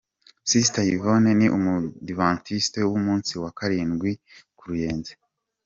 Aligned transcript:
Sister 0.49 0.83
Yvonne 0.95 1.31
ni 1.39 1.47
umudivantiste 1.57 2.79
w'umunsi 2.89 3.33
wa 3.43 3.51
karindwi 3.57 4.11
ku 4.57 4.63
Ruyenzi. 4.69 5.13